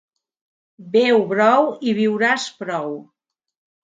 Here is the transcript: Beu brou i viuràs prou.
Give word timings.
Beu 0.95 1.19
brou 1.33 1.67
i 1.91 1.93
viuràs 1.97 2.47
prou. 2.63 2.89